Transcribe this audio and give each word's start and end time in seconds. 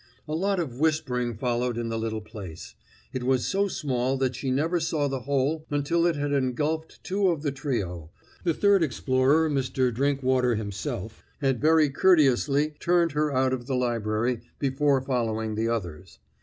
A 0.27 0.33
lot 0.33 0.59
of 0.59 0.79
whispering 0.79 1.35
followed 1.37 1.77
in 1.77 1.89
the 1.89 1.99
little 1.99 2.21
place; 2.21 2.73
it 3.13 3.21
was 3.23 3.45
so 3.45 3.67
small 3.67 4.17
that 4.17 4.35
she 4.35 4.49
never 4.49 4.79
saw 4.79 5.07
the 5.07 5.19
hole 5.29 5.67
until 5.69 6.07
it 6.07 6.15
had 6.15 6.31
engulfed 6.31 7.03
two 7.03 7.27
of 7.29 7.43
the 7.43 7.51
trio; 7.51 8.09
the 8.43 8.55
third 8.55 8.81
explorer, 8.81 9.47
Mr. 9.47 9.93
Drinkwater 9.93 10.55
himself, 10.55 11.23
had 11.39 11.61
very 11.61 11.91
courteously 11.91 12.73
turned 12.79 13.11
her 13.11 13.31
out 13.31 13.53
of 13.53 13.67
the 13.67 13.75
library 13.75 14.41
before 14.57 15.01
following 15.01 15.53
the 15.53 15.67
others. 15.69 16.17